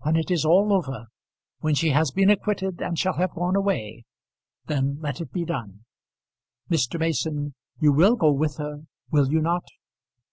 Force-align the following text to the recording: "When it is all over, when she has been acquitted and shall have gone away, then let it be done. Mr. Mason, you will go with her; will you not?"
"When 0.00 0.16
it 0.16 0.28
is 0.32 0.44
all 0.44 0.72
over, 0.72 1.06
when 1.60 1.76
she 1.76 1.90
has 1.90 2.10
been 2.10 2.30
acquitted 2.30 2.82
and 2.82 2.98
shall 2.98 3.12
have 3.12 3.34
gone 3.36 3.54
away, 3.54 4.02
then 4.66 4.98
let 5.00 5.20
it 5.20 5.30
be 5.30 5.44
done. 5.44 5.84
Mr. 6.68 6.98
Mason, 6.98 7.54
you 7.78 7.92
will 7.92 8.16
go 8.16 8.32
with 8.32 8.56
her; 8.56 8.80
will 9.12 9.30
you 9.30 9.40
not?" 9.40 9.68